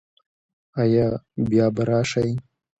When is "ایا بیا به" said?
0.81-1.83